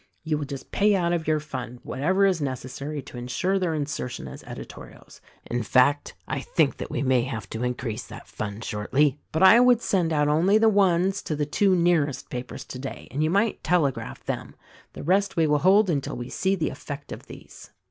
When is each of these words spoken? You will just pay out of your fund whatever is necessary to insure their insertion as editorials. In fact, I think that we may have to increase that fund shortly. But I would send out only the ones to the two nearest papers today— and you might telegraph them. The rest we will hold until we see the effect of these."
You 0.23 0.39
will 0.39 0.45
just 0.45 0.71
pay 0.71 0.95
out 0.95 1.13
of 1.13 1.27
your 1.27 1.39
fund 1.39 1.79
whatever 1.83 2.25
is 2.25 2.41
necessary 2.41 3.03
to 3.03 3.19
insure 3.19 3.59
their 3.59 3.75
insertion 3.75 4.27
as 4.27 4.41
editorials. 4.45 5.21
In 5.45 5.61
fact, 5.61 6.15
I 6.27 6.39
think 6.39 6.77
that 6.77 6.89
we 6.89 7.03
may 7.03 7.21
have 7.21 7.47
to 7.51 7.63
increase 7.63 8.07
that 8.07 8.27
fund 8.27 8.63
shortly. 8.63 9.19
But 9.31 9.43
I 9.43 9.59
would 9.59 9.79
send 9.83 10.11
out 10.11 10.27
only 10.27 10.57
the 10.57 10.69
ones 10.69 11.21
to 11.21 11.35
the 11.35 11.45
two 11.45 11.75
nearest 11.75 12.31
papers 12.31 12.65
today— 12.65 13.09
and 13.11 13.23
you 13.23 13.29
might 13.29 13.63
telegraph 13.63 14.23
them. 14.25 14.55
The 14.93 15.03
rest 15.03 15.37
we 15.37 15.45
will 15.45 15.59
hold 15.59 15.87
until 15.87 16.15
we 16.17 16.29
see 16.29 16.55
the 16.55 16.71
effect 16.71 17.11
of 17.11 17.27
these." 17.27 17.69